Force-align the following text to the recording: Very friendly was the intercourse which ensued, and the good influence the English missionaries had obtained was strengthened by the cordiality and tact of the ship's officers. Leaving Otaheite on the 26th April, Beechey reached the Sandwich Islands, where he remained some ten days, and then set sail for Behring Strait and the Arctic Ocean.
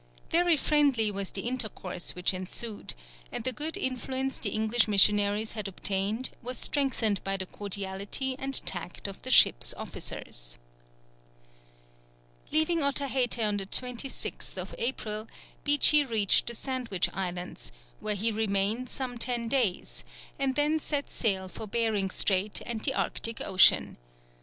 Very 0.31 0.57
friendly 0.57 1.11
was 1.11 1.29
the 1.29 1.43
intercourse 1.43 2.15
which 2.15 2.33
ensued, 2.33 2.95
and 3.31 3.43
the 3.43 3.53
good 3.53 3.77
influence 3.77 4.39
the 4.39 4.49
English 4.49 4.87
missionaries 4.87 5.51
had 5.51 5.67
obtained 5.67 6.31
was 6.41 6.57
strengthened 6.57 7.23
by 7.23 7.37
the 7.37 7.45
cordiality 7.45 8.35
and 8.39 8.65
tact 8.65 9.07
of 9.07 9.21
the 9.21 9.29
ship's 9.29 9.75
officers. 9.75 10.57
Leaving 12.51 12.81
Otaheite 12.81 13.37
on 13.37 13.57
the 13.57 13.67
26th 13.67 14.73
April, 14.79 15.27
Beechey 15.63 16.03
reached 16.03 16.47
the 16.47 16.55
Sandwich 16.55 17.07
Islands, 17.13 17.71
where 17.99 18.15
he 18.15 18.31
remained 18.31 18.89
some 18.89 19.19
ten 19.19 19.47
days, 19.47 20.03
and 20.39 20.55
then 20.55 20.79
set 20.79 21.11
sail 21.11 21.47
for 21.47 21.67
Behring 21.67 22.09
Strait 22.09 22.59
and 22.65 22.81
the 22.83 22.95
Arctic 22.95 23.39
Ocean. 23.39 23.97